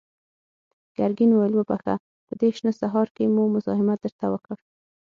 [0.97, 1.95] ګرګين وويل: وبخښه،
[2.27, 4.57] په دې شنه سهار کې مو مزاحمت درته وکړ.